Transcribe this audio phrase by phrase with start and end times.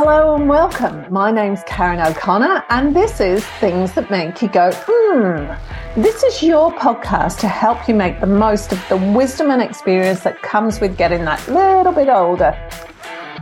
[0.00, 1.12] Hello and welcome.
[1.12, 6.00] My name's Karen O'Connor, and this is Things That Make You Go, hmm.
[6.00, 10.20] This is your podcast to help you make the most of the wisdom and experience
[10.20, 12.56] that comes with getting that little bit older.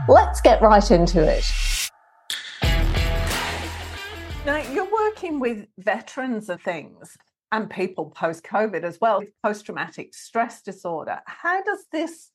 [0.09, 1.45] Let's get right into it.
[4.43, 7.19] Now, you're working with veterans of things
[7.51, 11.19] and people post COVID as well, post traumatic stress disorder.
[11.27, 12.31] How does this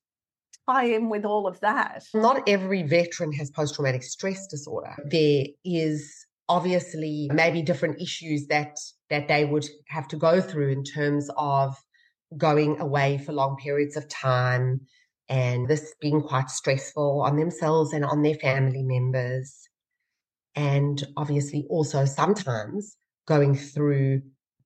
[0.68, 2.04] tie in with all of that?
[2.14, 4.94] Not every veteran has post traumatic stress disorder.
[5.10, 8.76] There is obviously maybe different issues that
[9.10, 11.76] that they would have to go through in terms of
[12.36, 14.80] going away for long periods of time
[15.28, 19.68] and this being quite stressful on themselves and on their family members
[20.54, 24.20] and obviously also sometimes going through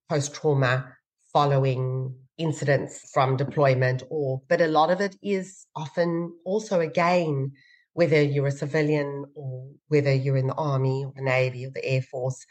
[0.09, 0.93] post trauma
[1.33, 7.53] following incidents from deployment or but a lot of it is often also again
[7.95, 11.85] whether you're a civilian or whether you're in the army or the navy or the
[11.85, 12.45] air force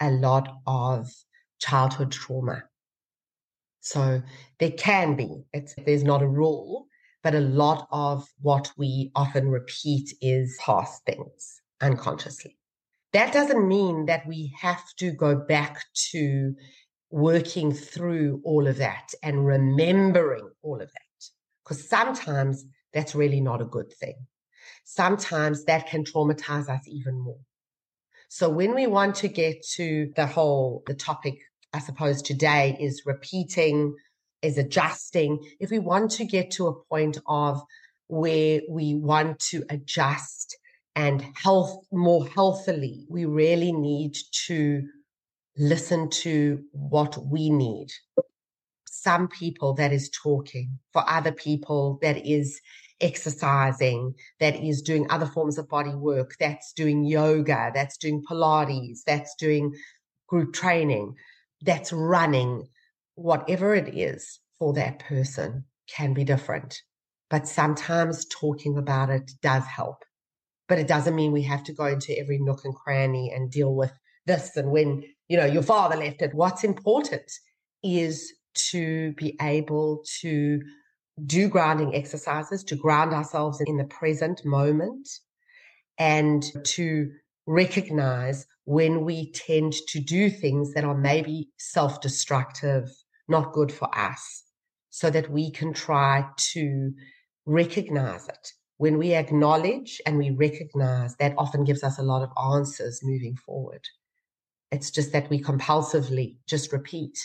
[0.00, 1.08] a lot of
[1.58, 2.64] childhood trauma.
[3.80, 4.22] So
[4.58, 6.86] there can be it's there's not a rule
[7.22, 12.56] but a lot of what we often repeat is past things unconsciously.
[13.12, 16.54] That doesn't mean that we have to go back to
[17.12, 21.28] working through all of that and remembering all of that.
[21.62, 24.16] Because sometimes that's really not a good thing.
[24.84, 27.38] Sometimes that can traumatize us even more.
[28.28, 31.38] So when we want to get to the whole, the topic,
[31.74, 33.94] I suppose today is repeating,
[34.40, 35.38] is adjusting.
[35.60, 37.62] If we want to get to a point of
[38.08, 40.56] where we want to adjust
[40.96, 44.82] and health more healthily, we really need to
[45.56, 47.88] listen to what we need.
[48.86, 52.60] Some people that is talking, for other people that is
[53.00, 59.00] exercising, that is doing other forms of body work, that's doing yoga, that's doing Pilates,
[59.06, 59.74] that's doing
[60.28, 61.14] group training,
[61.62, 62.68] that's running,
[63.16, 66.80] whatever it is for that person can be different.
[67.28, 70.04] But sometimes talking about it does help.
[70.68, 73.74] But it doesn't mean we have to go into every nook and cranny and deal
[73.74, 73.92] with
[74.26, 75.02] this and when
[75.32, 76.34] you know your father left it.
[76.34, 77.32] What's important
[77.82, 78.34] is
[78.72, 80.60] to be able to
[81.24, 85.08] do grounding exercises to ground ourselves in the present moment
[85.98, 87.10] and to
[87.46, 92.90] recognize when we tend to do things that are maybe self-destructive
[93.26, 94.44] not good for us
[94.90, 96.92] so that we can try to
[97.46, 98.52] recognize it.
[98.76, 103.36] When we acknowledge and we recognize that often gives us a lot of answers moving
[103.36, 103.88] forward
[104.72, 107.18] it's just that we compulsively just repeat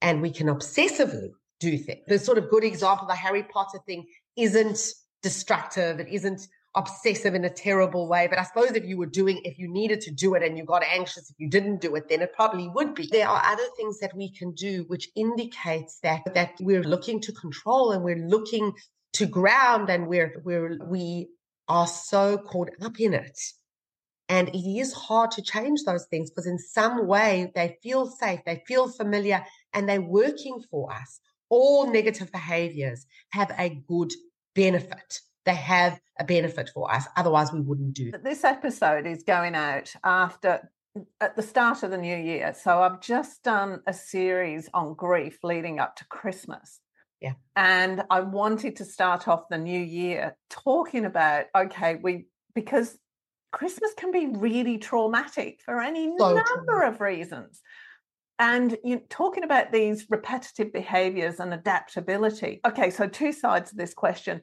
[0.00, 1.30] and we can obsessively
[1.60, 2.00] do things.
[2.06, 4.06] The sort of good example, the Harry Potter thing
[4.36, 4.80] isn't
[5.22, 6.00] destructive.
[6.00, 8.28] It isn't obsessive in a terrible way.
[8.28, 10.64] But I suppose if you were doing, if you needed to do it and you
[10.64, 13.06] got anxious if you didn't do it, then it probably would be.
[13.06, 17.32] There are other things that we can do which indicates that that we're looking to
[17.32, 18.72] control and we're looking
[19.14, 21.28] to ground and we're we're we
[21.68, 23.38] are so caught up in it
[24.28, 28.40] and it is hard to change those things because in some way they feel safe,
[28.46, 31.20] they feel familiar, and they're working for us.
[31.48, 34.12] All negative behaviors have a good
[34.54, 35.20] benefit.
[35.44, 37.06] They have a benefit for us.
[37.16, 38.24] Otherwise, we wouldn't do that.
[38.24, 40.70] This episode is going out after
[41.20, 42.54] at the start of the new year.
[42.54, 46.80] So I've just done a series on grief leading up to Christmas.
[47.20, 47.32] Yeah.
[47.56, 52.98] And I wanted to start off the new year talking about okay, we because
[53.52, 56.88] Christmas can be really traumatic for any so number true.
[56.88, 57.62] of reasons.
[58.38, 62.60] And you talking about these repetitive behaviors and adaptability.
[62.66, 64.40] Okay, so two sides of this question.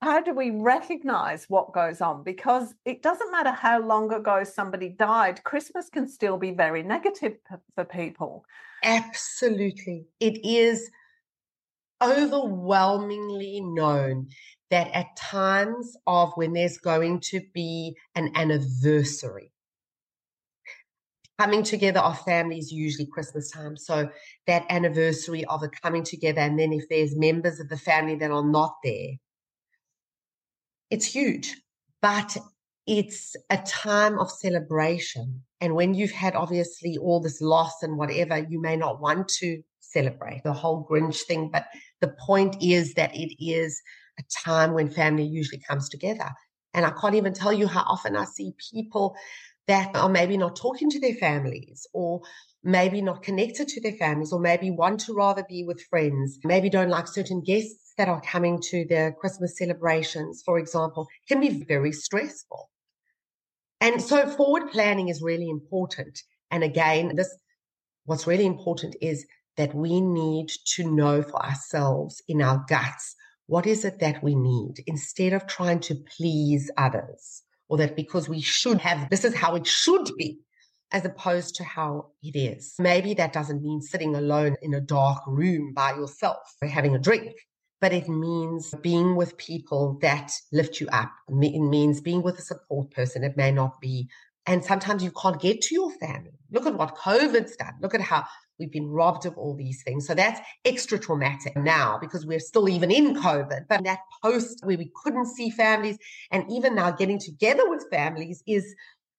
[0.00, 2.24] How do we recognize what goes on?
[2.24, 7.36] Because it doesn't matter how long ago somebody died, Christmas can still be very negative
[7.74, 8.44] for people.
[8.82, 10.06] Absolutely.
[10.18, 10.90] It is
[12.02, 14.28] overwhelmingly known
[14.72, 19.52] that at times of when there's going to be an anniversary,
[21.38, 23.76] coming together of families usually Christmas time.
[23.76, 24.08] So
[24.46, 28.30] that anniversary of a coming together, and then if there's members of the family that
[28.30, 29.10] are not there,
[30.90, 31.54] it's huge.
[32.00, 32.34] But
[32.86, 35.42] it's a time of celebration.
[35.60, 39.62] And when you've had obviously all this loss and whatever, you may not want to
[39.80, 41.50] celebrate the whole Grinch thing.
[41.52, 41.66] But
[42.00, 43.82] the point is that it is
[44.18, 46.30] a time when family usually comes together.
[46.74, 49.14] And I can't even tell you how often I see people
[49.68, 52.20] that are maybe not talking to their families or
[52.64, 56.70] maybe not connected to their families or maybe want to rather be with friends, maybe
[56.70, 61.64] don't like certain guests that are coming to their Christmas celebrations, for example, can be
[61.64, 62.70] very stressful.
[63.80, 66.18] And so forward planning is really important.
[66.50, 67.36] And again, this,
[68.04, 69.26] what's really important is
[69.56, 73.16] that we need to know for ourselves in our guts
[73.52, 78.26] what is it that we need instead of trying to please others or that because
[78.26, 80.38] we should have this is how it should be
[80.90, 82.74] as opposed to how it is.
[82.78, 87.34] Maybe that doesn't mean sitting alone in a dark room by yourself having a drink,
[87.78, 91.12] but it means being with people that lift you up.
[91.28, 93.22] It means being with a support person.
[93.22, 94.08] It may not be.
[94.46, 96.38] And sometimes you can't get to your family.
[96.50, 97.74] Look at what COVID's done.
[97.82, 98.24] Look at how
[98.58, 100.06] we've been robbed of all these things.
[100.06, 103.66] So that's extra traumatic now because we're still even in COVID.
[103.68, 105.98] But that post where we couldn't see families
[106.30, 108.74] and even now getting together with families is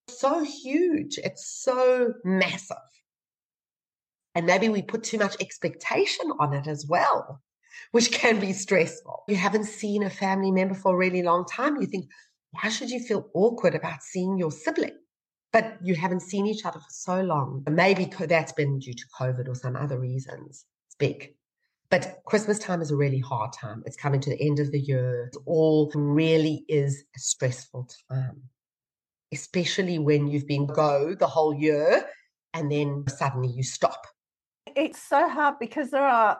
[0.07, 1.18] so huge.
[1.18, 2.77] It's so massive.
[4.35, 7.41] And maybe we put too much expectation on it as well,
[7.91, 9.24] which can be stressful.
[9.27, 11.79] You haven't seen a family member for a really long time.
[11.79, 12.09] You think,
[12.51, 14.97] why should you feel awkward about seeing your sibling?
[15.53, 17.63] But you haven't seen each other for so long.
[17.69, 20.65] Maybe that's been due to COVID or some other reasons.
[20.88, 21.35] It's big.
[21.89, 23.83] But Christmas time is a really hard time.
[23.85, 25.29] It's coming to the end of the year.
[25.31, 28.41] It all really is a stressful time
[29.33, 32.05] especially when you've been go the whole year
[32.53, 34.05] and then suddenly you stop.
[34.75, 36.39] It's so hard because there are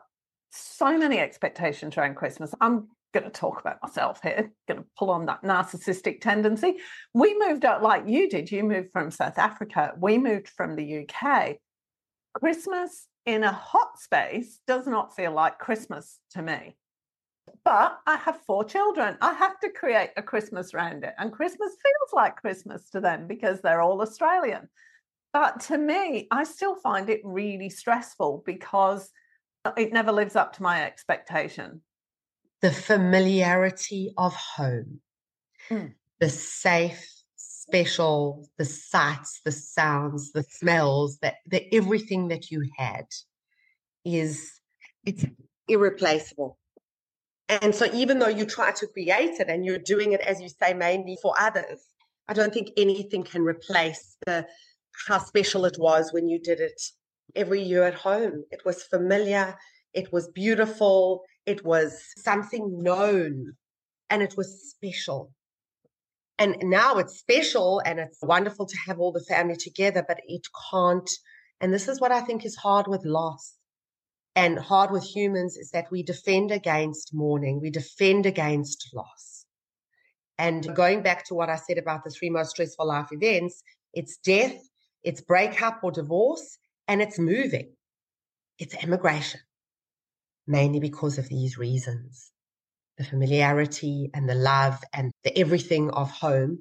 [0.52, 2.54] so many expectations around Christmas.
[2.62, 6.78] I'm going to talk about myself here, going to pull on that narcissistic tendency.
[7.14, 8.52] We moved out like you did.
[8.52, 9.94] You moved from South Africa.
[9.98, 11.58] We moved from the UK.
[12.34, 16.76] Christmas in a hot space does not feel like Christmas to me.
[17.64, 19.18] But I have four children.
[19.22, 21.14] I have to create a Christmas around it.
[21.18, 24.70] And Christmas feels like Christmas to them because they're all Australian.
[25.34, 29.10] But to me, I still find it really stressful because
[29.78, 31.82] it never lives up to my expectation.
[32.64, 35.02] The familiarity of home,
[35.70, 35.94] mm.
[36.20, 43.06] the safe, special, the sights, the sounds, the smells, that the everything that you had
[44.06, 44.62] is
[45.06, 45.26] it's
[45.68, 46.58] irreplaceable.
[47.50, 50.50] And so even though you try to create it and you're doing it, as you
[50.50, 51.82] say, mainly for others,
[52.30, 54.48] I don't think anything can replace the
[55.08, 56.82] how special it was when you did it
[57.36, 58.44] every year at home.
[58.52, 59.58] It was familiar,
[59.94, 63.54] it was beautiful, it was something known,
[64.10, 65.32] and it was special.
[66.40, 70.42] And now it's special and it's wonderful to have all the family together, but it
[70.72, 71.10] can't.
[71.62, 73.56] And this is what I think is hard with loss
[74.36, 79.46] and hard with humans is that we defend against mourning, we defend against loss.
[80.38, 83.62] And going back to what I said about the three most stressful life events,
[83.94, 84.58] it's death,
[85.04, 86.58] it's breakup or divorce,
[86.88, 87.74] and it's moving.
[88.58, 89.42] It's immigration,
[90.48, 92.32] mainly because of these reasons
[93.00, 96.60] the familiarity and the love and the everything of home.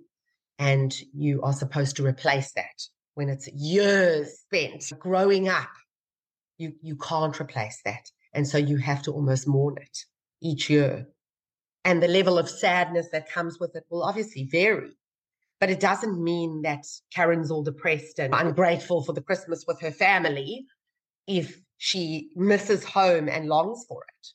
[0.58, 5.68] And you are supposed to replace that when it's years spent growing up
[6.58, 8.10] you, you can't replace that.
[8.32, 9.98] And so you have to almost mourn it
[10.40, 11.08] each year.
[11.84, 14.92] And the level of sadness that comes with it will obviously vary.
[15.60, 19.90] But it doesn't mean that Karen's all depressed and ungrateful for the Christmas with her
[19.90, 20.66] family
[21.26, 24.28] if she misses home and longs for it.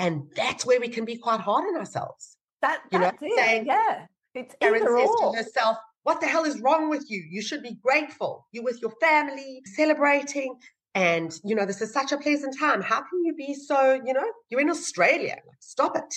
[0.00, 2.36] And that's where we can be quite hard on ourselves.
[2.62, 3.32] That, you know, it.
[3.36, 5.30] saying, yeah, it's Karen says or.
[5.30, 7.24] to herself, what the hell is wrong with you?
[7.30, 8.48] You should be grateful.
[8.50, 10.56] You're with your family, celebrating.
[10.96, 12.82] And, you know, this is such a pleasant time.
[12.82, 16.12] How can you be so, you know, you're in Australia, stop it.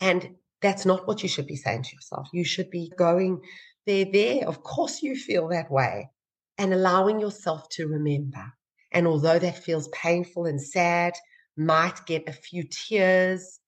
[0.00, 2.28] And that's not what you should be saying to yourself.
[2.32, 3.42] You should be going
[3.84, 4.48] there, there.
[4.48, 6.08] Of course, you feel that way
[6.56, 8.54] and allowing yourself to remember.
[8.92, 11.14] And although that feels painful and sad,
[11.56, 13.58] might get a few tears,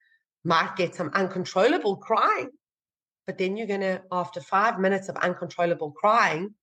[0.44, 2.50] might get some uncontrollable crying,
[3.26, 6.54] but then you're going to, after five minutes of uncontrollable crying,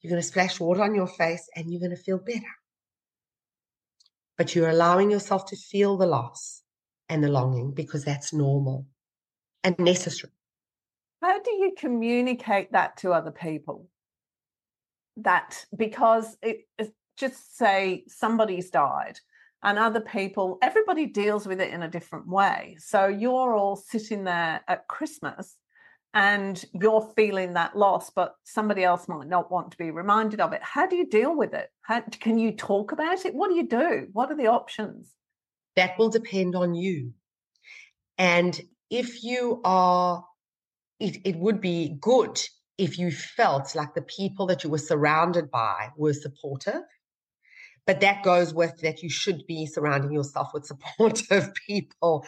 [0.00, 2.40] you're going to splash water on your face and you're going to feel better.
[4.38, 6.62] But you're allowing yourself to feel the loss
[7.08, 8.86] and the longing because that's normal
[9.64, 10.32] and necessary.
[11.20, 13.88] How do you communicate that to other people?
[15.16, 16.68] That because it,
[17.18, 19.18] just say somebody's died
[19.62, 22.76] and other people, everybody deals with it in a different way.
[22.78, 25.56] So you're all sitting there at Christmas
[26.14, 30.52] and you're feeling that loss, but somebody else might not want to be reminded of
[30.52, 30.62] it.
[30.62, 31.70] How do you deal with it?
[31.82, 33.34] How, can you talk about it?
[33.34, 34.06] What do you do?
[34.12, 35.12] What are the options?
[35.76, 37.12] That will depend on you.
[38.16, 38.58] And
[38.90, 40.24] if you are,
[40.98, 42.40] it, it would be good
[42.78, 46.82] if you felt like the people that you were surrounded by were supportive.
[47.88, 52.22] But that goes with that you should be surrounding yourself with supportive people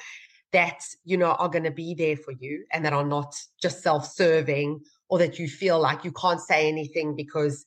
[0.53, 3.83] that, you know, are going to be there for you and that are not just
[3.83, 7.67] self serving or that you feel like you can't say anything because,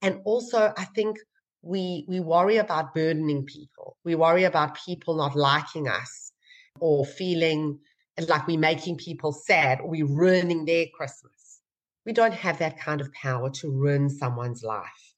[0.00, 1.18] and also I think
[1.60, 3.98] we, we worry about burdening people.
[4.04, 6.32] We worry about people not liking us
[6.80, 7.78] or feeling
[8.26, 11.60] like we're making people sad or we're ruining their Christmas.
[12.06, 15.12] We don't have that kind of power to ruin someone's life.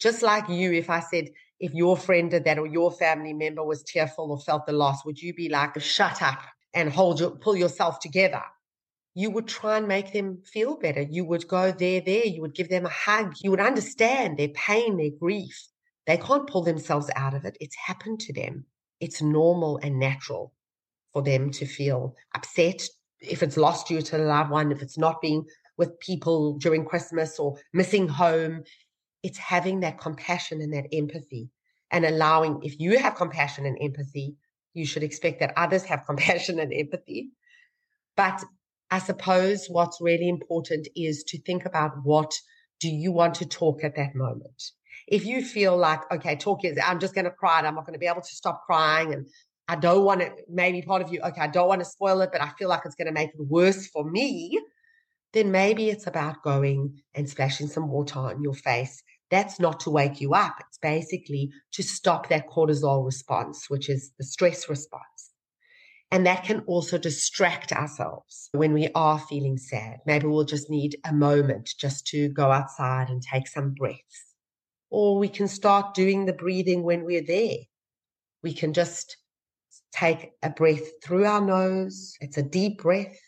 [0.00, 1.28] Just like you, if I said,
[1.60, 5.04] if your friend did that or your family member was tearful or felt the loss,
[5.04, 6.40] would you be like, shut up
[6.74, 8.42] and hold your, pull yourself together?
[9.14, 11.02] You would try and make them feel better.
[11.02, 12.24] You would go there, there.
[12.24, 13.34] You would give them a hug.
[13.42, 15.68] You would understand their pain, their grief.
[16.06, 17.56] They can't pull themselves out of it.
[17.60, 18.64] It's happened to them.
[19.00, 20.54] It's normal and natural
[21.12, 22.82] for them to feel upset
[23.20, 25.44] if it's lost due to a loved one, if it's not being
[25.76, 28.62] with people during Christmas or missing home
[29.22, 31.50] it's having that compassion and that empathy
[31.90, 34.36] and allowing, if you have compassion and empathy,
[34.74, 37.30] you should expect that others have compassion and empathy.
[38.16, 38.42] But
[38.90, 42.32] I suppose what's really important is to think about what
[42.80, 44.62] do you want to talk at that moment.
[45.06, 47.86] If you feel like, okay, talk is, I'm just going to cry and I'm not
[47.86, 49.26] going to be able to stop crying and
[49.68, 52.30] I don't want to, maybe part of you, okay, I don't want to spoil it,
[52.32, 54.60] but I feel like it's going to make it worse for me.
[55.32, 59.00] Then maybe it's about going and splashing some water on your face
[59.30, 60.56] that's not to wake you up.
[60.60, 65.30] It's basically to stop that cortisol response, which is the stress response.
[66.10, 69.98] And that can also distract ourselves when we are feeling sad.
[70.06, 74.34] Maybe we'll just need a moment just to go outside and take some breaths.
[74.90, 77.58] Or we can start doing the breathing when we're there.
[78.42, 79.16] We can just
[79.92, 82.16] take a breath through our nose.
[82.20, 83.18] It's a deep breath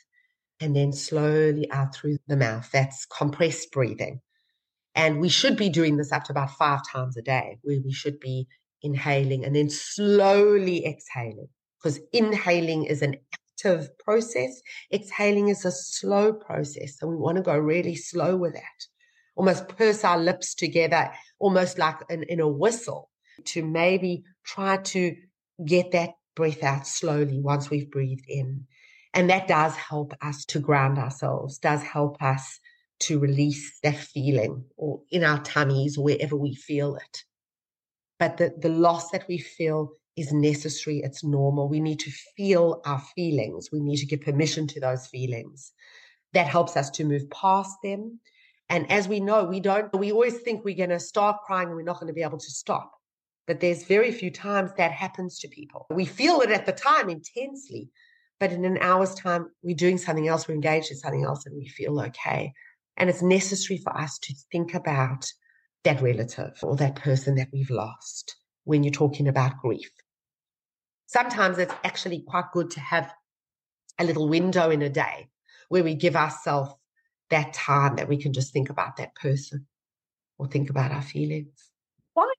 [0.58, 2.68] and then slowly out through the mouth.
[2.72, 4.20] That's compressed breathing.
[4.94, 7.92] And we should be doing this up to about five times a day, where we
[7.92, 8.46] should be
[8.82, 11.48] inhaling and then slowly exhaling.
[11.82, 14.60] Because inhaling is an active process,
[14.92, 16.98] exhaling is a slow process.
[16.98, 18.86] So we want to go really slow with that.
[19.34, 23.08] Almost purse our lips together, almost like in, in a whistle,
[23.46, 25.16] to maybe try to
[25.64, 28.66] get that breath out slowly once we've breathed in.
[29.14, 32.60] And that does help us to ground ourselves, does help us
[33.02, 37.24] to release that feeling or in our tummies, or wherever we feel it.
[38.18, 41.68] But the, the loss that we feel is necessary, it's normal.
[41.68, 45.72] We need to feel our feelings, we need to give permission to those feelings.
[46.32, 48.20] That helps us to move past them.
[48.68, 51.76] And as we know, we don't, we always think we're going to start crying and
[51.76, 52.92] we're not going to be able to stop.
[53.46, 55.86] But there's very few times that happens to people.
[55.90, 57.90] We feel it at the time intensely,
[58.38, 61.56] but in an hour's time, we're doing something else, we're engaged in something else, and
[61.56, 62.52] we feel okay.
[62.96, 65.26] And it's necessary for us to think about
[65.84, 69.90] that relative or that person that we've lost when you're talking about grief.
[71.06, 73.12] Sometimes it's actually quite good to have
[73.98, 75.28] a little window in a day
[75.68, 76.74] where we give ourselves
[77.30, 79.66] that time that we can just think about that person
[80.38, 81.70] or think about our feelings.
[82.14, 82.32] Why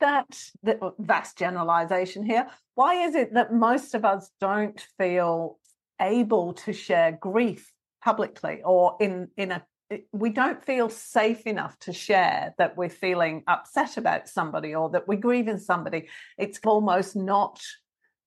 [0.00, 2.48] that, that oh, vast generalization here?
[2.74, 5.58] Why is it that most of us don't feel
[6.00, 9.64] able to share grief publicly or in in a
[10.12, 15.08] we don't feel safe enough to share that we're feeling upset about somebody or that
[15.08, 16.08] we're grieving somebody.
[16.38, 17.60] It's almost not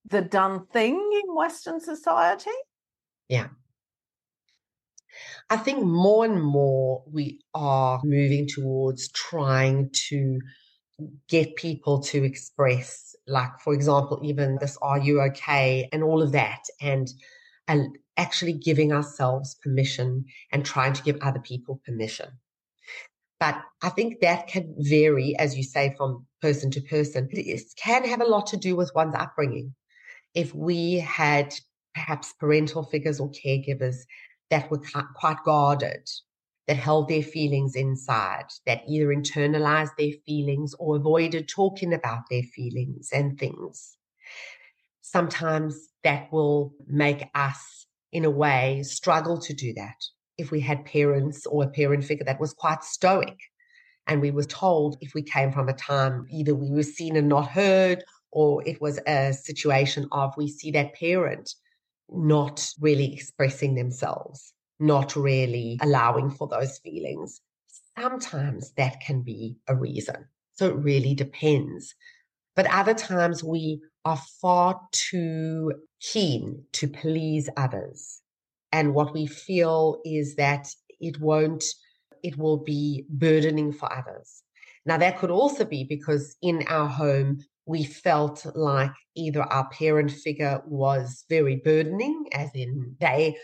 [0.06, 2.52] the done thing in Western society.
[3.30, 3.48] Yeah.
[5.50, 10.40] I think more and more we are moving towards trying to
[11.30, 15.88] get people to express, like, for example, even this, are you okay?
[15.92, 16.64] And all of that.
[16.82, 17.08] And,
[17.68, 22.30] and actually giving ourselves permission and trying to give other people permission.
[23.40, 27.28] But I think that can vary, as you say, from person to person.
[27.32, 29.76] It can have a lot to do with one's upbringing.
[30.34, 31.54] If we had
[31.94, 33.98] perhaps parental figures or caregivers
[34.50, 34.82] that were
[35.16, 36.10] quite guarded,
[36.68, 42.42] that held their feelings inside, that either internalized their feelings or avoided talking about their
[42.42, 43.98] feelings and things,
[45.12, 49.96] sometimes that will make us in a way, struggle to do that.
[50.38, 53.38] If we had parents or a parent figure that was quite stoic,
[54.08, 57.28] and we were told if we came from a time either we were seen and
[57.28, 61.54] not heard, or it was a situation of we see that parent
[62.10, 67.42] not really expressing themselves, not really allowing for those feelings.
[67.98, 70.26] Sometimes that can be a reason.
[70.54, 71.96] So it really depends.
[72.56, 78.22] But other times we are far too keen to please others.
[78.72, 80.68] And what we feel is that
[81.00, 81.64] it won't,
[82.24, 84.44] it will be burdening for others.
[84.86, 90.12] Now, that could also be because in our home, we felt like either our parent
[90.12, 93.36] figure was very burdening, as in they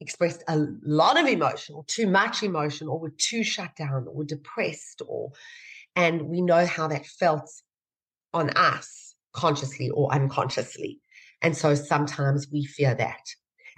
[0.00, 4.24] expressed a lot of emotion or too much emotion or were too shut down or
[4.24, 5.30] depressed or
[5.94, 7.50] and we know how that felt
[8.36, 11.00] on us consciously or unconsciously.
[11.42, 13.20] And so sometimes we fear that.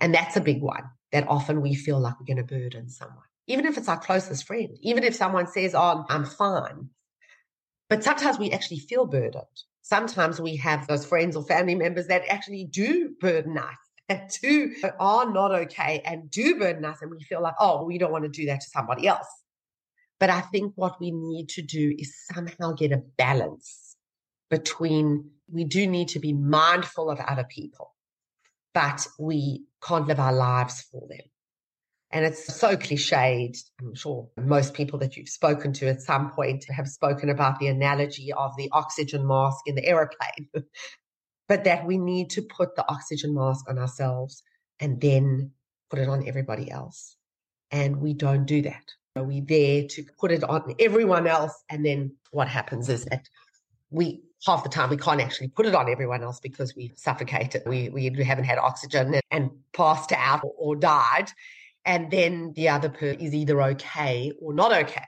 [0.00, 3.24] And that's a big one that often we feel like we're going to burden someone
[3.48, 6.88] even if it's our closest friend even if someone says oh i'm fine.
[7.88, 9.46] But sometimes we actually feel burdened.
[9.80, 13.78] Sometimes we have those friends or family members that actually do burden us
[14.10, 17.98] and do are not okay and do burden us and we feel like oh we
[17.98, 19.28] don't want to do that to somebody else.
[20.20, 23.87] But i think what we need to do is somehow get a balance
[24.50, 27.94] between we do need to be mindful of other people
[28.74, 31.26] but we can't live our lives for them
[32.10, 33.58] and it's so cliched.
[33.80, 37.66] I'm sure most people that you've spoken to at some point have spoken about the
[37.66, 40.48] analogy of the oxygen mask in the aeroplane,
[41.48, 44.42] but that we need to put the oxygen mask on ourselves
[44.80, 45.50] and then
[45.90, 47.16] put it on everybody else.
[47.70, 48.84] And we don't do that.
[49.14, 51.52] Are We're there to put it on everyone else.
[51.68, 53.28] And then what happens is that
[53.90, 57.62] we half the time we can't actually put it on everyone else because we suffocated.
[57.66, 61.30] We, we haven't had oxygen and, and passed out or, or died
[61.88, 65.06] and then the other person is either okay or not okay.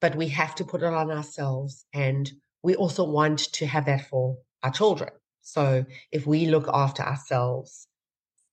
[0.00, 1.86] But we have to put it on ourselves.
[1.94, 2.30] And
[2.64, 5.10] we also want to have that for our children.
[5.42, 7.86] So if we look after ourselves,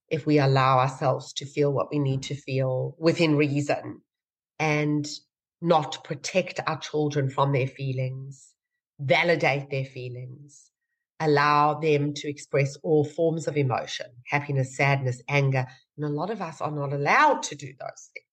[0.09, 4.01] if we allow ourselves to feel what we need to feel within reason
[4.59, 5.07] and
[5.59, 8.50] not protect our children from their feelings,
[9.01, 10.69] validate their feelings,
[11.19, 15.65] allow them to express all forms of emotion happiness, sadness, anger.
[15.97, 18.25] And a lot of us are not allowed to do those things.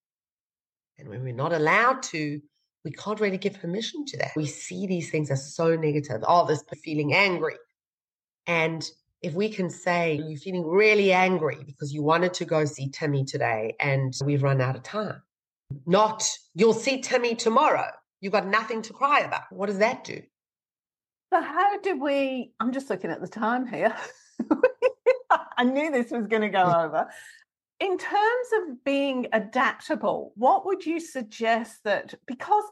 [0.98, 2.40] And when we're not allowed to,
[2.84, 4.32] we can't really give permission to that.
[4.36, 6.22] We see these things as so negative.
[6.26, 7.56] Oh, this feeling angry.
[8.46, 8.88] And
[9.20, 13.24] if we can say you're feeling really angry because you wanted to go see Timmy
[13.24, 15.22] today and we've run out of time,
[15.86, 17.90] not you'll see Timmy tomorrow.
[18.20, 19.42] You've got nothing to cry about.
[19.50, 20.22] What does that do?
[21.32, 22.52] So, how do we?
[22.58, 23.94] I'm just looking at the time here.
[25.58, 26.84] I knew this was going to go mm.
[26.84, 27.08] over.
[27.80, 32.64] In terms of being adaptable, what would you suggest that because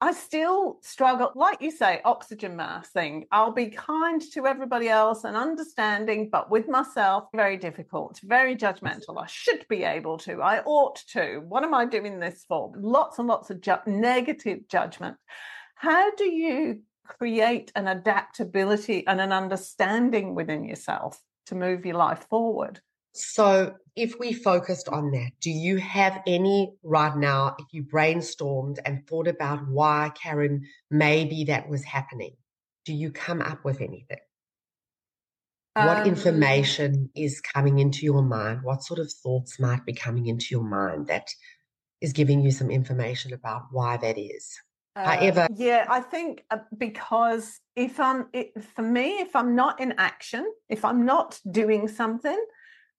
[0.00, 3.24] I still struggle, like you say, oxygen mask thing.
[3.32, 9.18] I'll be kind to everybody else and understanding, but with myself, very difficult, very judgmental.
[9.18, 11.42] I should be able to, I ought to.
[11.48, 12.70] What am I doing this for?
[12.76, 15.16] Lots and lots of ju- negative judgment.
[15.76, 22.26] How do you create an adaptability and an understanding within yourself to move your life
[22.28, 22.80] forward.
[23.12, 28.78] So, if we focused on that, do you have any right now, if you brainstormed
[28.84, 32.32] and thought about why, Karen, maybe that was happening?
[32.84, 34.18] Do you come up with anything?
[35.74, 38.60] What um, information is coming into your mind?
[38.62, 41.28] What sort of thoughts might be coming into your mind that
[42.00, 44.56] is giving you some information about why that is?
[44.96, 49.80] However, uh, yeah, I think uh, because if I'm, it, for me, if I'm not
[49.80, 52.38] in action, if I'm not doing something,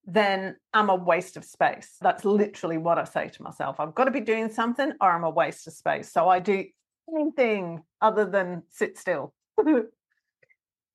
[0.05, 1.95] then I'm a waste of space.
[2.01, 3.79] That's literally what I say to myself.
[3.79, 6.11] I've got to be doing something or I'm a waste of space.
[6.11, 6.65] So I do
[7.13, 9.33] anything other than sit still.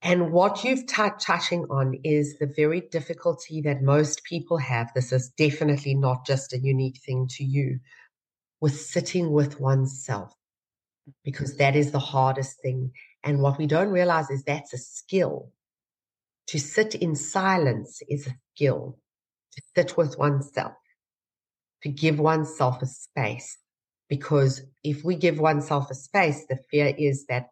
[0.03, 4.93] and what you've t- touching on is the very difficulty that most people have.
[4.95, 7.81] This is definitely not just a unique thing to you
[8.61, 10.35] with sitting with oneself
[11.25, 12.93] because that is the hardest thing.
[13.25, 15.51] And what we don't realize is that's a skill.
[16.49, 18.99] To sit in silence is a skill.
[19.57, 20.75] To sit with oneself,
[21.83, 23.59] to give oneself a space.
[24.09, 27.49] Because if we give oneself a space, the fear is that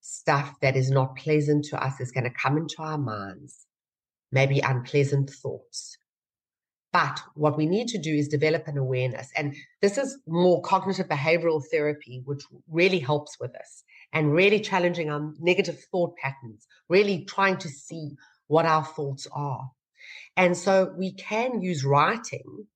[0.00, 3.66] stuff that is not pleasant to us is going to come into our minds,
[4.32, 5.98] maybe unpleasant thoughts,
[6.92, 9.30] but what we need to do is develop an awareness.
[9.36, 15.08] And this is more cognitive behavioral therapy, which really helps with this and really challenging
[15.08, 18.16] our negative thought patterns, really trying to see
[18.48, 19.70] what our thoughts are.
[20.36, 22.66] And so we can use writing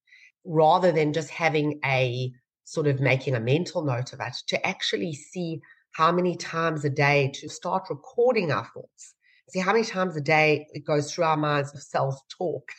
[0.45, 2.33] rather than just having a
[2.65, 5.61] sort of making a mental note of it to actually see
[5.93, 9.15] how many times a day to start recording our thoughts.
[9.49, 12.71] See how many times a day it goes through our minds of self talk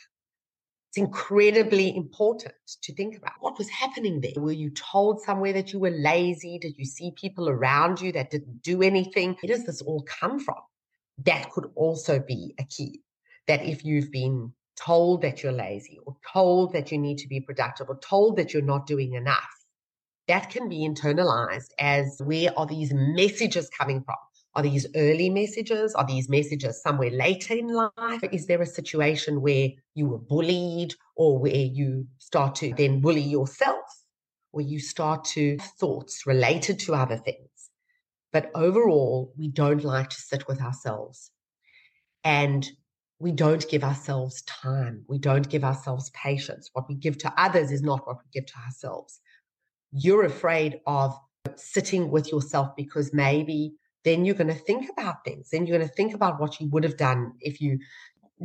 [0.96, 4.42] it's incredibly important to think about what was happening there.
[4.42, 6.58] Were you told somewhere that you were lazy?
[6.58, 9.36] Did you see people around you that didn't do anything?
[9.42, 10.56] Where does this all come from?
[11.24, 13.02] That could also be a key.
[13.46, 17.40] That if you've been told that you're lazy or told that you need to be
[17.40, 19.50] productive or told that you're not doing enough,
[20.28, 24.16] that can be internalized as where are these messages coming from?
[24.56, 25.94] Are these early messages?
[25.94, 28.24] Are these messages somewhere later in life?
[28.32, 33.20] Is there a situation where you were bullied or where you start to then bully
[33.20, 33.84] yourself?
[34.52, 37.70] Or you start to thoughts related to other things?
[38.32, 41.30] But overall, we don't like to sit with ourselves.
[42.24, 42.66] And
[43.18, 45.04] we don't give ourselves time.
[45.06, 46.70] We don't give ourselves patience.
[46.72, 49.20] What we give to others is not what we give to ourselves.
[49.92, 51.14] You're afraid of
[51.56, 53.74] sitting with yourself because maybe
[54.06, 55.50] then you're going to think about things.
[55.50, 57.80] Then you're going to think about what you would have done if you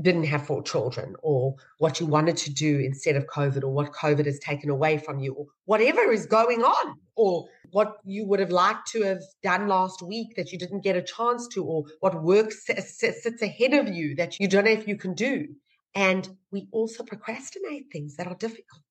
[0.02, 3.92] didn't have four children or what you wanted to do instead of COVID or what
[3.92, 8.40] COVID has taken away from you or whatever is going on or what you would
[8.40, 11.84] have liked to have done last week that you didn't get a chance to or
[12.00, 15.48] what work sits ahead of you that you don't know if you can do.
[15.94, 18.91] And we also procrastinate things that are difficult.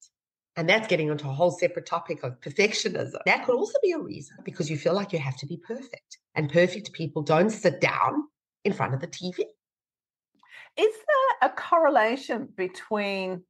[0.56, 3.18] And that's getting onto a whole separate topic of perfectionism.
[3.24, 6.18] That could also be a reason because you feel like you have to be perfect.
[6.34, 8.24] And perfect people don't sit down
[8.64, 9.38] in front of the TV.
[10.76, 13.42] Is there a correlation between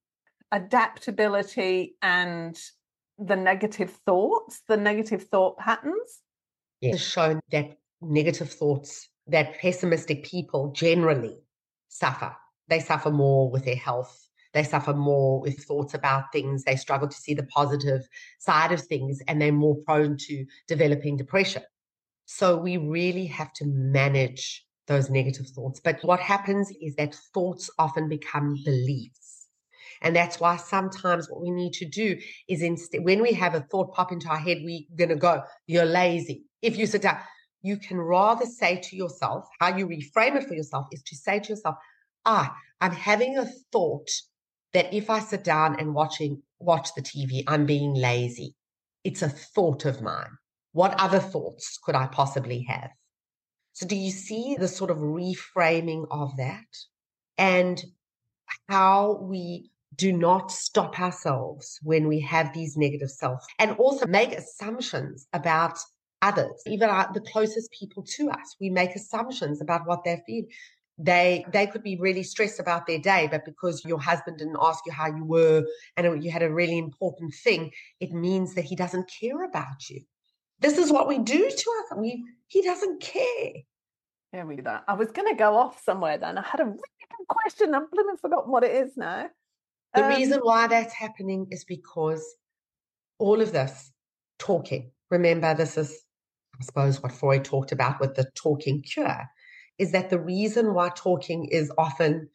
[0.52, 2.58] adaptability and
[3.18, 6.20] the negative thoughts, the negative thought patterns?
[6.82, 11.38] It's shown that negative thoughts, that pessimistic people generally
[11.88, 12.34] suffer.
[12.68, 14.29] They suffer more with their health.
[14.52, 16.64] They suffer more with thoughts about things.
[16.64, 18.02] They struggle to see the positive
[18.38, 21.62] side of things and they're more prone to developing depression.
[22.26, 25.80] So we really have to manage those negative thoughts.
[25.80, 29.46] But what happens is that thoughts often become beliefs.
[30.02, 33.60] And that's why sometimes what we need to do is instead, when we have a
[33.60, 36.44] thought pop into our head, we're going to go, you're lazy.
[36.62, 37.18] If you sit down,
[37.62, 41.38] you can rather say to yourself, how you reframe it for yourself is to say
[41.40, 41.76] to yourself,
[42.24, 44.10] ah, I'm having a thought
[44.72, 48.54] that if I sit down and watching, watch the TV, I'm being lazy.
[49.04, 50.38] It's a thought of mine.
[50.72, 52.90] What other thoughts could I possibly have?
[53.72, 56.66] So, do you see the sort of reframing of that
[57.38, 57.82] and
[58.68, 64.32] how we do not stop ourselves when we have these negative self and also make
[64.32, 65.78] assumptions about
[66.22, 68.56] others, even our, the closest people to us.
[68.60, 70.48] We make assumptions about what they're feeling.
[71.02, 74.84] They they could be really stressed about their day, but because your husband didn't ask
[74.84, 75.64] you how you were
[75.96, 80.02] and you had a really important thing, it means that he doesn't care about you.
[80.58, 81.96] This is what we do to us.
[81.96, 83.52] We he doesn't care.
[84.32, 84.84] Yeah, we do that.
[84.86, 86.38] I was going to go off somewhere then.
[86.38, 87.74] I had a really good question.
[87.74, 89.28] I'm blooming forgotten what it is now.
[89.94, 92.24] The um, reason why that's happening is because
[93.18, 93.90] all of this
[94.38, 96.00] talking, remember, this is,
[96.60, 99.28] I suppose, what Freud talked about with the talking cure,
[99.80, 102.28] is that the reason why talking is often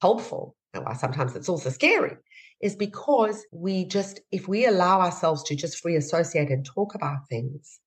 [0.00, 2.16] helpful and why sometimes it's also scary
[2.60, 7.28] is because we just, if we allow ourselves to just free associate and talk about
[7.28, 7.80] things,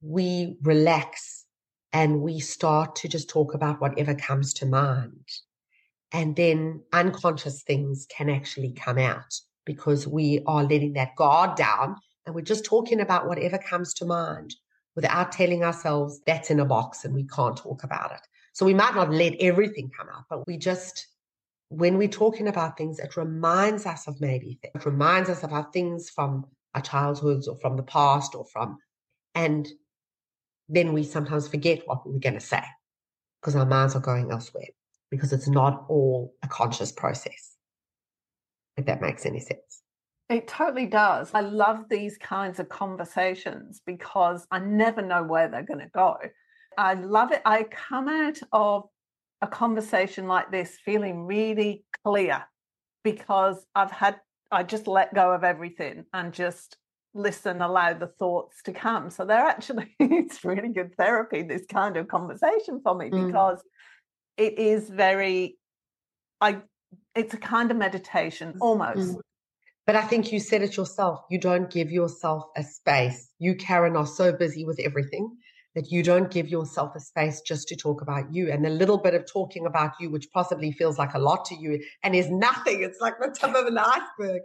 [0.00, 1.44] we relax
[1.92, 5.28] and we start to just talk about whatever comes to mind.
[6.10, 9.34] And then unconscious things can actually come out
[9.66, 14.06] because we are letting that guard down and we're just talking about whatever comes to
[14.06, 14.54] mind
[14.96, 18.20] without telling ourselves that's in a box and we can't talk about it.
[18.52, 21.06] So we might not let everything come out, but we just,
[21.68, 24.58] when we're talking about things, it reminds us of maybe.
[24.62, 28.78] It reminds us of our things from our childhoods or from the past or from,
[29.34, 29.68] and
[30.68, 32.62] then we sometimes forget what we were going to say
[33.40, 34.68] because our minds are going elsewhere
[35.10, 37.56] because it's not all a conscious process.
[38.76, 39.82] If that makes any sense.
[40.30, 41.32] It totally does.
[41.34, 46.16] I love these kinds of conversations because I never know where they're going to go.
[46.78, 47.42] I love it.
[47.44, 48.84] I come out of
[49.42, 52.44] a conversation like this feeling really clear
[53.02, 54.20] because I've had,
[54.52, 56.76] I just let go of everything and just
[57.12, 59.10] listen, allow the thoughts to come.
[59.10, 63.26] So they're actually, it's really good therapy, this kind of conversation for me, mm.
[63.26, 63.60] because
[64.36, 65.58] it is very,
[66.40, 66.58] I,
[67.16, 69.16] it's a kind of meditation almost.
[69.16, 69.20] Mm.
[69.86, 71.20] But I think you said it yourself.
[71.30, 73.30] You don't give yourself a space.
[73.38, 75.36] You, Karen, are so busy with everything
[75.74, 78.50] that you don't give yourself a space just to talk about you.
[78.50, 81.54] And the little bit of talking about you, which possibly feels like a lot to
[81.54, 84.42] you and is nothing, it's like the tip of an iceberg.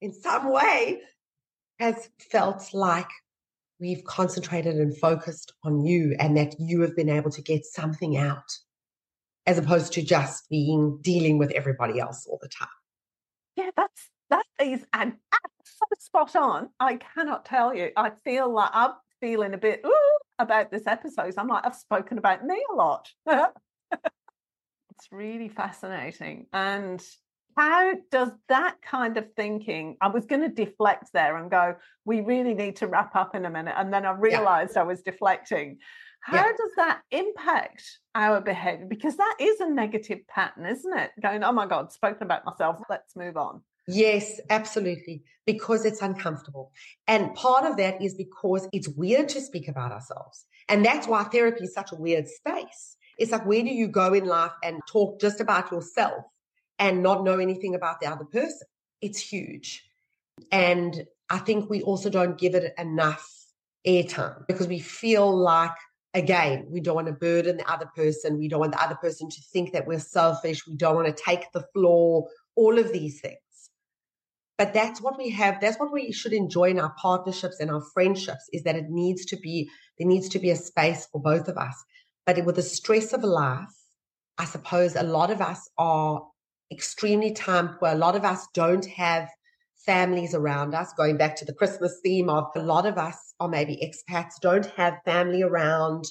[0.00, 1.00] In some way,
[1.78, 3.08] has felt like
[3.80, 8.16] we've concentrated and focused on you and that you have been able to get something
[8.16, 8.58] out
[9.46, 12.68] as opposed to just being dealing with everybody else all the time.
[13.56, 15.18] Yeah, that's that is an
[15.64, 16.68] so spot on.
[16.80, 17.90] I cannot tell you.
[17.96, 21.34] I feel like I'm feeling a bit ooh, about this episode.
[21.36, 23.10] I'm like, I've spoken about me a lot.
[23.26, 23.52] it's
[25.12, 26.46] really fascinating.
[26.52, 27.02] And
[27.56, 32.20] how does that kind of thinking i was going to deflect there and go we
[32.20, 34.82] really need to wrap up in a minute and then i realized yeah.
[34.82, 35.76] i was deflecting
[36.20, 36.52] How yeah.
[36.56, 38.86] does that impact our behavior?
[38.86, 41.12] Because that is a negative pattern, isn't it?
[41.22, 43.62] Going, oh my God, spoken about myself, let's move on.
[43.88, 45.24] Yes, absolutely.
[45.46, 46.72] Because it's uncomfortable.
[47.06, 50.44] And part of that is because it's weird to speak about ourselves.
[50.68, 52.96] And that's why therapy is such a weird space.
[53.18, 56.24] It's like, where do you go in life and talk just about yourself
[56.78, 58.68] and not know anything about the other person?
[59.00, 59.82] It's huge.
[60.52, 63.26] And I think we also don't give it enough
[63.86, 65.72] airtime because we feel like
[66.14, 68.38] again, we don't want to burden the other person.
[68.38, 70.66] We don't want the other person to think that we're selfish.
[70.66, 73.38] We don't want to take the floor, all of these things.
[74.58, 75.60] But that's what we have.
[75.60, 79.24] That's what we should enjoy in our partnerships and our friendships is that it needs
[79.26, 81.76] to be, there needs to be a space for both of us.
[82.26, 83.72] But with the stress of life,
[84.36, 86.22] I suppose a lot of us are
[86.72, 87.90] extremely time poor.
[87.90, 89.28] A lot of us don't have
[89.86, 90.92] families around us.
[90.92, 94.66] Going back to the Christmas theme of a lot of us are maybe expats, don't
[94.76, 96.04] have family around.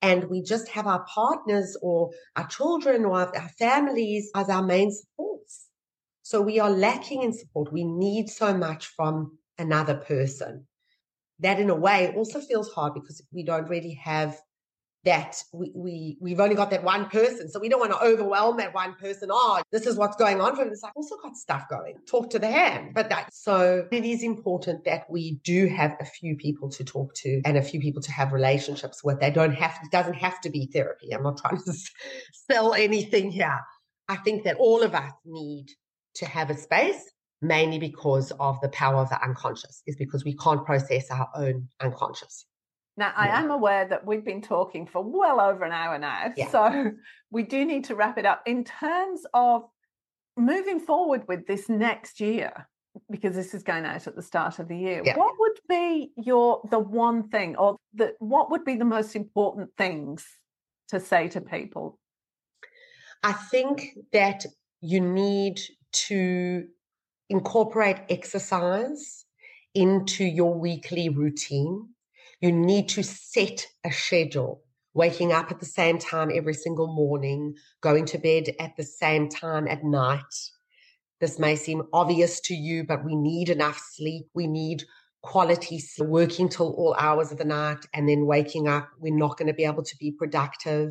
[0.00, 4.90] And we just have our partners or our children or our families as our main
[4.90, 5.31] supports.
[6.22, 7.72] So we are lacking in support.
[7.72, 10.66] We need so much from another person.
[11.40, 14.40] That in a way also feels hard because we don't really have
[15.04, 17.48] that we, we we've only got that one person.
[17.48, 19.30] So we don't want to overwhelm that one person.
[19.32, 20.72] Oh, this is what's going on for them.
[20.72, 21.96] It's like also got stuff going.
[22.06, 22.94] Talk to the hand.
[22.94, 27.14] But that so it is important that we do have a few people to talk
[27.14, 29.18] to and a few people to have relationships with.
[29.18, 31.12] They don't have it doesn't have to be therapy.
[31.12, 31.72] I'm not trying to
[32.32, 33.60] sell anything here.
[34.08, 35.66] I think that all of us need
[36.14, 40.36] to have a space mainly because of the power of the unconscious is because we
[40.36, 42.46] can't process our own unconscious
[42.96, 46.32] now, I am aware that we've been talking for well over an hour now.
[46.36, 46.50] Yeah.
[46.50, 46.92] So
[47.30, 48.42] we do need to wrap it up.
[48.46, 49.62] In terms of
[50.36, 52.68] moving forward with this next year,
[53.10, 55.16] because this is going out at the start of the year, yeah.
[55.16, 59.70] what would be your the one thing or the what would be the most important
[59.78, 60.26] things
[60.88, 61.98] to say to people?
[63.22, 64.44] I think that
[64.82, 65.60] you need
[65.92, 66.66] to
[67.28, 69.24] incorporate exercise
[69.74, 71.88] into your weekly routine
[72.42, 77.54] you need to set a schedule, waking up at the same time every single morning,
[77.80, 80.34] going to bed at the same time at night.
[81.20, 84.26] This may seem obvious to you, but we need enough sleep.
[84.34, 84.82] We need
[85.22, 88.88] quality sleep, working till all hours of the night and then waking up.
[88.98, 90.90] We're not going to be able to be productive.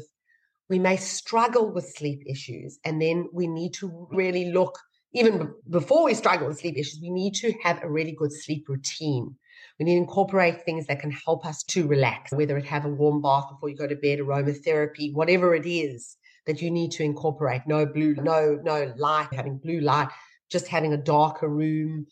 [0.69, 4.79] We may struggle with sleep issues, and then we need to really look,
[5.13, 8.67] even before we struggle with sleep issues, we need to have a really good sleep
[8.69, 9.35] routine.
[9.77, 12.89] We need to incorporate things that can help us to relax, whether it have a
[12.89, 17.03] warm bath before you go to bed, aromatherapy, whatever it is that you need to
[17.03, 17.63] incorporate.
[17.67, 20.09] No blue, no, no light, having blue light,
[20.49, 22.07] just having a darker room.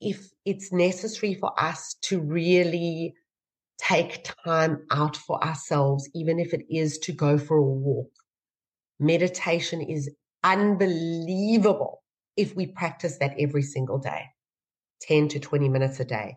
[0.00, 3.14] If it's necessary for us to really
[3.78, 8.10] take time out for ourselves, even if it is to go for a walk.
[9.00, 10.08] Meditation is
[10.44, 12.01] unbelievable
[12.36, 14.26] if we practice that every single day,
[15.02, 16.36] 10 to 20 minutes a day.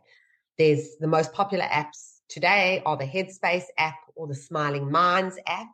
[0.58, 5.67] There's the most popular apps today are the Headspace app or the Smiling Minds app.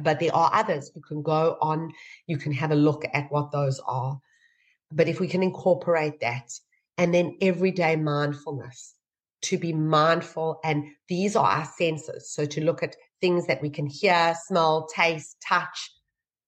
[0.00, 0.90] But there are others.
[0.94, 1.92] You can go on,
[2.26, 4.20] you can have a look at what those are.
[4.92, 6.50] But if we can incorporate that
[6.98, 8.94] and then everyday mindfulness,
[9.42, 12.32] to be mindful, and these are our senses.
[12.32, 15.92] So to look at things that we can hear, smell, taste, touch.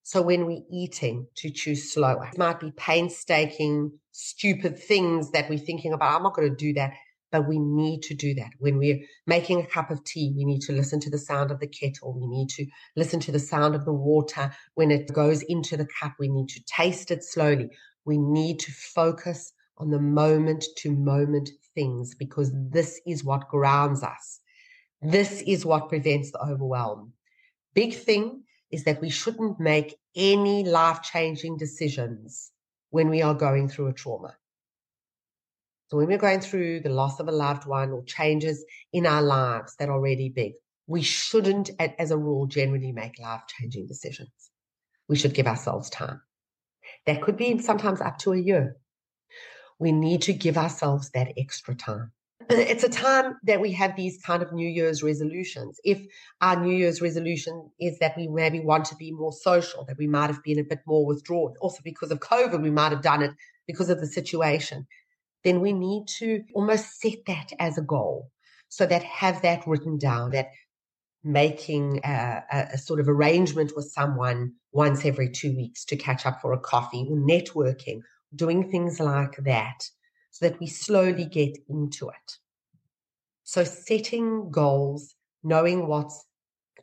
[0.09, 2.31] So when we're eating, to choose slower.
[2.33, 6.17] It might be painstaking stupid things that we're thinking about.
[6.17, 6.95] I'm not going to do that.
[7.31, 8.49] But we need to do that.
[8.59, 11.61] When we're making a cup of tea, we need to listen to the sound of
[11.61, 12.19] the kettle.
[12.19, 12.65] We need to
[12.97, 14.51] listen to the sound of the water.
[14.77, 17.69] When it goes into the cup, we need to taste it slowly.
[18.07, 24.03] We need to focus on the moment to moment things because this is what grounds
[24.03, 24.41] us.
[25.03, 27.13] This is what prevents the overwhelm.
[27.75, 32.51] Big thing is that we shouldn't make any life changing decisions
[32.91, 34.37] when we are going through a trauma.
[35.89, 39.23] So when we're going through the loss of a loved one or changes in our
[39.23, 40.53] lives that are really big,
[40.87, 44.51] we shouldn't, as a rule, generally make life changing decisions.
[45.09, 46.21] We should give ourselves time.
[47.07, 48.77] That could be sometimes up to a year.
[49.79, 52.13] We need to give ourselves that extra time
[52.51, 55.81] it's a time that we have these kind of New Year's resolutions.
[55.85, 56.01] If
[56.41, 60.07] our New Year's resolution is that we maybe want to be more social, that we
[60.07, 63.23] might have been a bit more withdrawn, also because of COVID, we might have done
[63.23, 63.33] it
[63.67, 64.87] because of the situation,
[65.45, 68.31] then we need to almost set that as a goal
[68.69, 70.49] so that have that written down, that
[71.25, 76.41] making a, a, sort of arrangement with someone once every two weeks to catch up
[76.41, 78.01] for a coffee or networking,
[78.35, 79.85] doing things like that
[80.39, 82.39] so that we slowly get into it.
[83.43, 86.27] So setting goals knowing what's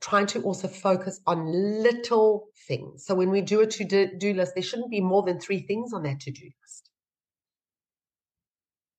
[0.02, 1.46] trying to also focus on
[1.82, 3.06] little things.
[3.06, 5.94] So when we do a to do list, there shouldn't be more than three things
[5.94, 6.90] on that to do list.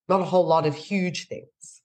[0.09, 1.83] Not a whole lot of huge things.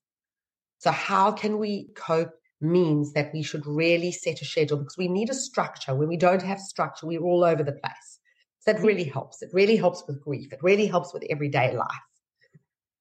[0.77, 2.31] So how can we cope
[2.61, 5.93] means that we should really set a schedule because we need a structure.
[5.93, 8.19] When we don't have structure, we're all over the place.
[8.59, 8.85] So that mm-hmm.
[8.85, 9.41] really helps.
[9.41, 10.53] It really helps with grief.
[10.53, 12.10] It really helps with everyday life.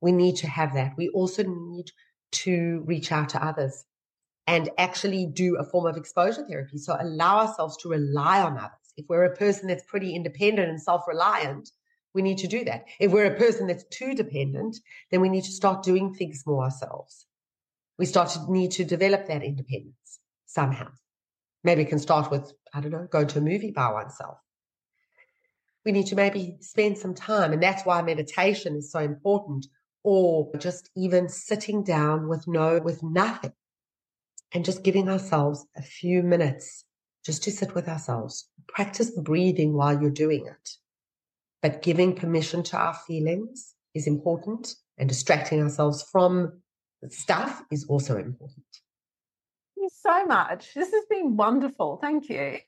[0.00, 0.94] We need to have that.
[0.96, 1.90] We also need
[2.32, 3.84] to reach out to others
[4.46, 6.78] and actually do a form of exposure therapy.
[6.78, 8.72] So allow ourselves to rely on others.
[8.96, 11.70] If we're a person that's pretty independent and self reliant,
[12.14, 12.86] we need to do that.
[12.98, 14.76] If we're a person that's too dependent,
[15.10, 17.26] then we need to start doing things more ourselves.
[17.98, 20.88] We start to need to develop that independence somehow.
[21.62, 24.38] Maybe can start with, I don't know, going to a movie by oneself.
[25.84, 27.52] We need to maybe spend some time.
[27.52, 29.66] And that's why meditation is so important
[30.02, 33.52] or just even sitting down with no, with nothing
[34.52, 36.84] and just giving ourselves a few minutes
[37.24, 38.48] just to sit with ourselves.
[38.68, 40.70] Practice the breathing while you're doing it.
[41.62, 46.60] But giving permission to our feelings is important and distracting ourselves from
[47.08, 48.64] stuff is also important.
[49.76, 50.74] Thank you so much.
[50.74, 51.98] This has been wonderful.
[52.00, 52.58] Thank you.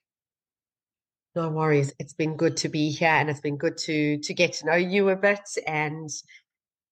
[1.35, 1.95] No worries.
[1.99, 4.75] It's been good to be here and it's been good to to get to know
[4.75, 6.11] you a bit and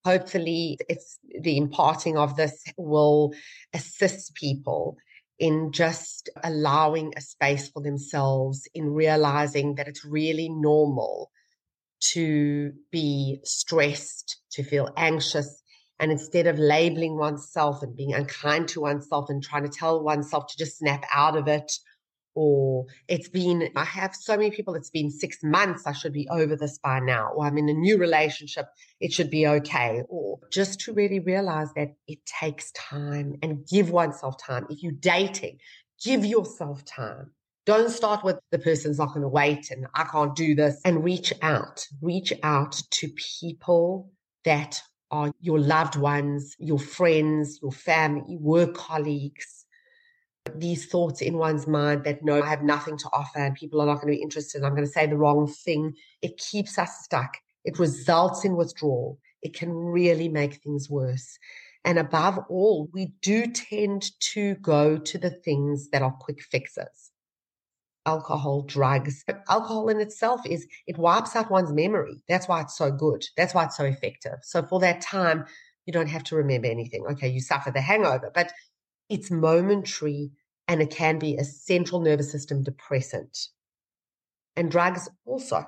[0.05, 3.33] hopefully it's the imparting of this will
[3.75, 4.97] assist people
[5.39, 11.31] in just allowing a space for themselves in realizing that it's really normal
[12.01, 15.63] to be stressed to feel anxious
[15.99, 20.47] and instead of labeling oneself and being unkind to oneself and trying to tell oneself
[20.47, 21.71] to just snap out of it
[22.35, 26.29] or it's been, I have so many people, it's been six months, I should be
[26.31, 28.67] over this by now, or I'm in a new relationship,
[29.01, 30.03] it should be okay.
[30.09, 34.67] Or just to really realize that it takes time and give oneself time.
[34.71, 35.59] If you're dating,
[36.03, 37.33] give yourself time.
[37.67, 41.05] Don't start with the person's not going to wait and I can't do this and
[41.05, 41.87] reach out.
[42.01, 44.11] Reach out to people
[44.45, 49.60] that are your loved ones, your friends, your family, work colleagues,
[50.59, 53.87] these thoughts in one's mind that no, I have nothing to offer and people are
[53.87, 54.63] not going to be interested.
[54.63, 55.95] I'm going to say the wrong thing.
[56.23, 57.37] It keeps us stuck.
[57.65, 59.19] It results in withdrawal.
[59.43, 61.39] It can really make things worse.
[61.85, 67.11] And above all, we do tend to go to the things that are quick fixes.
[68.07, 69.25] Alcohol, drugs.
[69.49, 72.23] Alcohol in itself is, it wipes out one's memory.
[72.29, 73.25] That's why it's so good.
[73.37, 74.39] That's why it's so effective.
[74.43, 75.47] So for that time,
[75.87, 77.05] you don't have to remember anything.
[77.13, 78.53] Okay, you suffer the hangover, but
[79.09, 80.31] it's momentary
[80.71, 83.49] and it can be a central nervous system depressant.
[84.55, 85.67] And drugs also.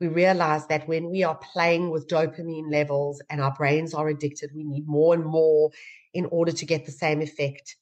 [0.00, 4.50] We realize that when we are playing with dopamine levels and our brains are addicted,
[4.52, 5.70] we need more and more
[6.14, 7.76] in order to get the same effect.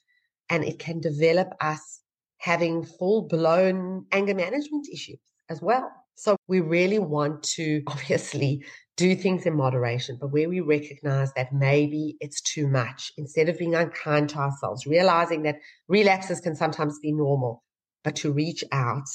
[0.51, 2.01] And it can develop us
[2.37, 5.91] having full blown anger management issues as well.
[6.15, 8.65] So we really want to obviously
[8.97, 13.59] do things in moderation, but where we recognize that maybe it's too much, instead of
[13.59, 15.57] being unkind to ourselves, realizing that
[15.89, 17.63] relapses can sometimes be normal,
[18.05, 19.09] but to reach out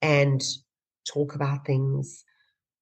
[0.00, 0.42] and
[1.06, 2.24] talk about things,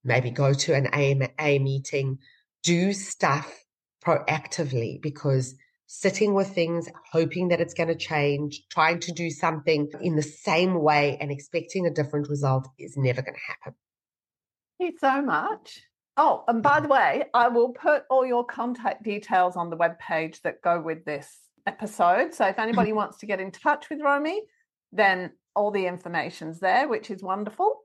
[0.03, 2.19] maybe go to an AMA meeting,
[2.63, 3.65] do stuff
[4.05, 5.55] proactively because
[5.93, 10.23] sitting with things, hoping that it's going to change, trying to do something in the
[10.23, 13.75] same way and expecting a different result is never going to happen.
[14.79, 15.83] Thank you so much.
[16.17, 19.99] Oh, and by the way, I will put all your contact details on the web
[19.99, 21.29] page that go with this
[21.67, 22.35] episode.
[22.35, 22.97] So if anybody mm-hmm.
[22.99, 24.43] wants to get in touch with Romy,
[24.93, 27.81] then all the information's there, which is wonderful.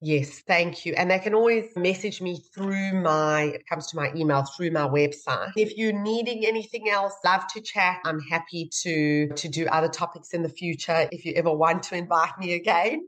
[0.00, 0.92] Yes, thank you.
[0.98, 4.86] And they can always message me through my, it comes to my email through my
[4.86, 5.52] website.
[5.56, 8.00] If you're needing anything else, love to chat.
[8.04, 11.96] I'm happy to to do other topics in the future if you ever want to
[11.96, 13.00] invite me again.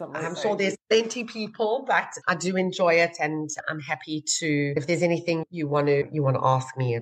[0.00, 0.26] Absolutely.
[0.26, 4.86] I'm sure there's plenty people, but I do enjoy it and I'm happy to if
[4.86, 7.00] there's anything you want to you want to ask me,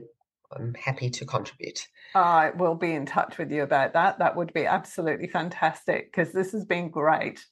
[0.52, 1.88] I'm happy to contribute.
[2.14, 4.18] I will be in touch with you about that.
[4.18, 7.44] That would be absolutely fantastic because this has been great.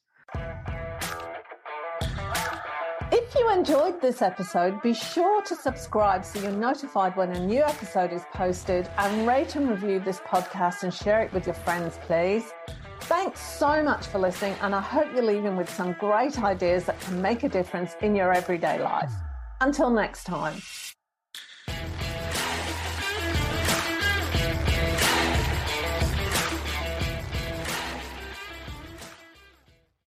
[3.29, 7.63] If you enjoyed this episode, be sure to subscribe so you're notified when a new
[7.63, 11.99] episode is posted and rate and review this podcast and share it with your friends,
[12.07, 12.55] please.
[13.01, 16.99] Thanks so much for listening, and I hope you're leaving with some great ideas that
[17.01, 19.13] can make a difference in your everyday life.
[19.61, 20.63] Until next time.